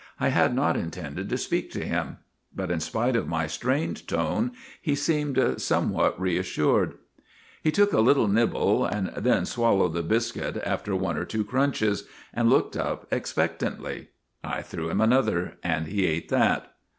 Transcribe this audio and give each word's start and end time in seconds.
I 0.19 0.29
had 0.29 0.55
not 0.55 0.77
intended 0.77 1.29
to 1.29 1.37
speak 1.37 1.69
to 1.73 1.85
him. 1.85 2.17
But 2.55 2.71
in 2.71 2.79
spite 2.79 3.15
of 3.15 3.27
my 3.27 3.45
strained 3.45 4.07
tone 4.07 4.53
he 4.81 4.95
seemed 4.95 5.61
somewhat 5.61 6.19
reassured.' 6.19 6.95
He 7.63 7.69
took 7.71 7.93
a 7.93 7.99
little 8.01 8.27
nibble, 8.27 8.83
and 8.83 9.09
then 9.15 9.45
swallowed 9.45 9.93
the 9.93 10.01
biscuit 10.01 10.57
after 10.65 10.95
one 10.95 11.17
or 11.17 11.25
two 11.25 11.43
crunches, 11.45 12.05
and 12.33 12.49
looked 12.49 12.75
up 12.75 13.05
expectantly. 13.11 14.07
I 14.43 14.63
threw 14.63 14.89
him 14.89 15.01
another 15.01 15.59
and 15.61 15.85
he 15.85 16.07
ate 16.07 16.29
that. 16.29 16.73